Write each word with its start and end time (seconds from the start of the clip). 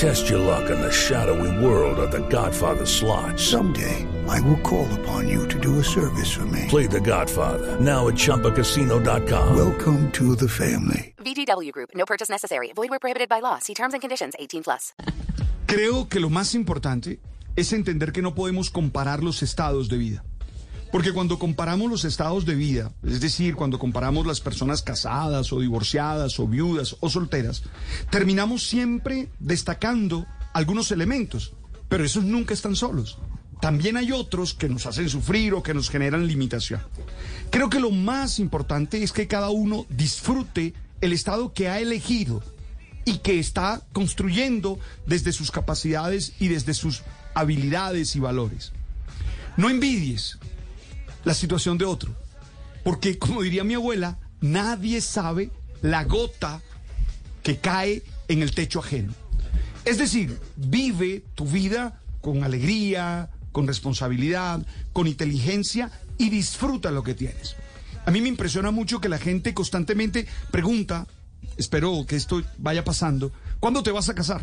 Test 0.00 0.30
your 0.30 0.38
luck 0.38 0.70
in 0.70 0.80
the 0.80 0.90
shadowy 0.90 1.62
world 1.62 1.98
of 1.98 2.10
The 2.10 2.26
Godfather 2.30 2.86
slot. 2.86 3.38
Someday, 3.38 4.06
I 4.26 4.40
will 4.40 4.56
call 4.62 4.88
upon 5.00 5.28
you 5.28 5.46
to 5.48 5.60
do 5.60 5.78
a 5.78 5.84
service 5.84 6.32
for 6.32 6.46
me. 6.46 6.64
Play 6.68 6.86
The 6.86 7.02
Godfather 7.02 7.78
now 7.78 8.08
at 8.08 8.14
ChumbaCasino.com. 8.14 9.54
Welcome 9.54 10.10
to 10.12 10.34
the 10.34 10.48
family. 10.48 11.14
VGW 11.18 11.70
Group. 11.72 11.90
No 11.94 12.06
purchase 12.06 12.30
necessary. 12.30 12.72
Void 12.74 12.88
where 12.88 12.98
prohibited 12.98 13.28
by 13.28 13.40
law. 13.40 13.58
See 13.58 13.74
terms 13.74 13.92
and 13.92 14.00
conditions. 14.00 14.32
18 14.38 14.62
plus. 14.62 14.94
Creo 15.66 16.08
que 16.08 16.18
lo 16.18 16.30
más 16.30 16.54
importante 16.54 17.20
es 17.54 17.74
entender 17.74 18.12
que 18.12 18.22
no 18.22 18.34
podemos 18.34 18.70
comparar 18.70 19.22
los 19.22 19.42
estados 19.42 19.90
de 19.90 19.98
vida. 19.98 20.24
Porque 20.92 21.12
cuando 21.12 21.38
comparamos 21.38 21.88
los 21.88 22.04
estados 22.04 22.44
de 22.44 22.56
vida, 22.56 22.92
es 23.04 23.20
decir, 23.20 23.54
cuando 23.54 23.78
comparamos 23.78 24.26
las 24.26 24.40
personas 24.40 24.82
casadas 24.82 25.52
o 25.52 25.60
divorciadas 25.60 26.40
o 26.40 26.48
viudas 26.48 26.96
o 27.00 27.08
solteras, 27.08 27.62
terminamos 28.10 28.66
siempre 28.66 29.28
destacando 29.38 30.26
algunos 30.52 30.90
elementos, 30.90 31.52
pero 31.88 32.04
esos 32.04 32.24
nunca 32.24 32.54
están 32.54 32.74
solos. 32.74 33.18
También 33.60 33.96
hay 33.96 34.10
otros 34.10 34.54
que 34.54 34.68
nos 34.68 34.86
hacen 34.86 35.08
sufrir 35.08 35.54
o 35.54 35.62
que 35.62 35.74
nos 35.74 35.90
generan 35.90 36.26
limitación. 36.26 36.80
Creo 37.50 37.68
que 37.68 37.78
lo 37.78 37.90
más 37.90 38.38
importante 38.38 39.02
es 39.02 39.12
que 39.12 39.28
cada 39.28 39.50
uno 39.50 39.86
disfrute 39.90 40.74
el 41.00 41.12
estado 41.12 41.52
que 41.52 41.68
ha 41.68 41.78
elegido 41.78 42.42
y 43.04 43.18
que 43.18 43.38
está 43.38 43.82
construyendo 43.92 44.78
desde 45.06 45.32
sus 45.32 45.50
capacidades 45.50 46.32
y 46.40 46.48
desde 46.48 46.74
sus 46.74 47.02
habilidades 47.34 48.16
y 48.16 48.20
valores. 48.20 48.72
No 49.56 49.68
envidies 49.68 50.38
la 51.24 51.34
situación 51.34 51.78
de 51.78 51.84
otro, 51.84 52.14
porque 52.84 53.18
como 53.18 53.42
diría 53.42 53.64
mi 53.64 53.74
abuela, 53.74 54.18
nadie 54.40 55.00
sabe 55.00 55.50
la 55.82 56.04
gota 56.04 56.62
que 57.42 57.58
cae 57.58 58.02
en 58.28 58.42
el 58.42 58.54
techo 58.54 58.80
ajeno. 58.80 59.14
Es 59.84 59.98
decir, 59.98 60.38
vive 60.56 61.24
tu 61.34 61.46
vida 61.46 62.00
con 62.20 62.44
alegría, 62.44 63.30
con 63.52 63.66
responsabilidad, 63.66 64.64
con 64.92 65.06
inteligencia 65.06 65.90
y 66.18 66.30
disfruta 66.30 66.90
lo 66.90 67.02
que 67.02 67.14
tienes. 67.14 67.56
A 68.04 68.10
mí 68.10 68.20
me 68.20 68.28
impresiona 68.28 68.70
mucho 68.70 69.00
que 69.00 69.08
la 69.08 69.18
gente 69.18 69.54
constantemente 69.54 70.26
pregunta, 70.50 71.06
espero 71.56 72.04
que 72.06 72.16
esto 72.16 72.42
vaya 72.58 72.84
pasando, 72.84 73.32
¿cuándo 73.58 73.82
te 73.82 73.90
vas 73.90 74.08
a 74.08 74.14
casar? 74.14 74.42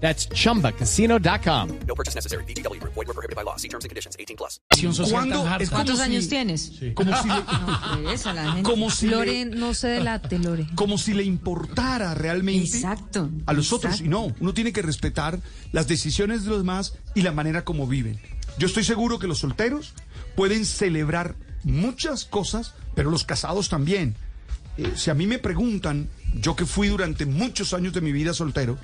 That's 0.00 0.28
chumbacasino.com. 0.28 1.68
No 1.86 1.94
purchase 1.94 2.14
necessary. 2.14 2.44
VGW 2.44 2.80
Group. 2.80 2.94
Void 2.94 3.06
were 3.08 3.14
prohibited 3.14 3.34
by 3.34 3.42
law. 3.44 3.56
See 3.56 3.68
terms 3.68 3.84
and 3.84 3.90
conditions. 3.90 4.16
18 4.18 4.36
plus. 4.36 4.60
¿Cuántos 5.70 5.96
si- 5.96 6.02
años 6.02 6.28
tienes? 6.28 6.72
Como 6.94 7.12
si 7.16 7.28
le- 7.28 7.34
Por 8.04 8.12
eso, 8.12 8.32
la 8.32 8.52
gente. 8.52 8.62
Como 8.62 8.90
si 8.90 9.06
le- 9.06 9.12
Lore, 9.16 9.44
no 9.46 9.74
se 9.74 9.88
delate, 9.88 10.38
Lore. 10.38 10.66
como 10.74 10.98
si 10.98 11.14
le 11.14 11.24
importara 11.24 12.14
realmente 12.14 12.64
Exacto, 12.76 13.30
a 13.46 13.52
los 13.52 13.72
otros. 13.72 13.94
exacto. 13.94 14.04
Y 14.06 14.08
no, 14.08 14.34
uno 14.38 14.52
tiene 14.54 14.72
que 14.72 14.82
respetar 14.82 15.40
las 15.72 15.88
decisiones 15.88 16.44
de 16.44 16.50
los 16.50 16.58
demás 16.58 16.94
y 17.14 17.22
la 17.22 17.32
manera 17.32 17.64
como 17.64 17.86
viven. 17.86 18.20
Yo 18.58 18.66
estoy 18.66 18.84
seguro 18.84 19.18
que 19.18 19.26
los 19.26 19.38
solteros 19.38 19.94
pueden 20.34 20.66
celebrar 20.66 21.34
muchas 21.64 22.24
cosas, 22.26 22.74
pero 22.94 23.10
los 23.10 23.24
casados 23.24 23.68
también. 23.70 24.14
Eh, 24.78 24.92
si 24.94 25.08
a 25.10 25.14
mí 25.14 25.26
me 25.26 25.38
preguntan, 25.38 26.08
yo 26.34 26.54
que 26.54 26.66
fui 26.66 26.88
durante 26.88 27.24
muchos 27.24 27.72
años 27.72 27.94
de 27.94 28.02
mi 28.02 28.12
vida 28.12 28.34
soltero, 28.34 28.78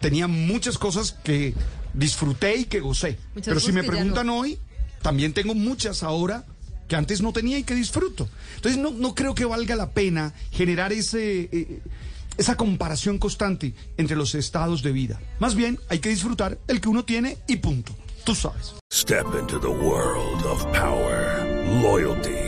tenía 0.00 0.26
muchas 0.26 0.78
cosas 0.78 1.12
que 1.24 1.54
disfruté 1.94 2.56
y 2.56 2.64
que 2.64 2.80
gocé. 2.80 3.18
Muchas 3.34 3.48
pero 3.48 3.60
si 3.60 3.72
me 3.72 3.82
preguntan 3.82 4.26
no. 4.26 4.38
hoy, 4.38 4.58
también 5.02 5.32
tengo 5.32 5.54
muchas 5.54 6.02
ahora 6.02 6.44
que 6.88 6.96
antes 6.96 7.20
no 7.20 7.32
tenía 7.32 7.58
y 7.58 7.64
que 7.64 7.74
disfruto. 7.74 8.28
Entonces 8.56 8.80
no, 8.80 8.90
no 8.90 9.14
creo 9.14 9.34
que 9.34 9.44
valga 9.44 9.76
la 9.76 9.90
pena 9.90 10.32
generar 10.50 10.92
ese, 10.92 11.48
eh, 11.52 11.80
esa 12.38 12.56
comparación 12.56 13.18
constante 13.18 13.74
entre 13.96 14.16
los 14.16 14.34
estados 14.34 14.82
de 14.82 14.92
vida. 14.92 15.20
Más 15.38 15.54
bien 15.54 15.78
hay 15.88 15.98
que 15.98 16.08
disfrutar 16.08 16.58
el 16.66 16.80
que 16.80 16.88
uno 16.88 17.04
tiene 17.04 17.36
y 17.46 17.56
punto. 17.56 17.94
Tú 18.24 18.34
sabes. 18.34 18.74
Step 18.92 19.26
into 19.38 19.58
the 19.60 19.68
world 19.68 20.44
of 20.44 20.64
power, 20.72 21.46
loyalty, 21.82 22.47